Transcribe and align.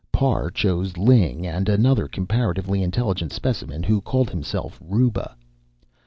Parr 0.11 0.49
chose 0.49 0.97
Ling 0.97 1.45
and 1.45 1.69
another 1.69 2.07
comparatively 2.07 2.81
intelligent 2.81 3.31
specimen 3.31 3.83
who 3.83 4.01
called 4.01 4.31
himself 4.31 4.81
Ruba. 4.83 5.35